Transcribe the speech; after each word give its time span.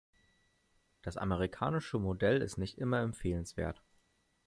Das 1.03 1.15
amerikanische 1.15 1.99
Modell 1.99 2.41
ist 2.41 2.57
nicht 2.57 2.79
immer 2.79 3.01
empfehlenswert. 3.01 3.83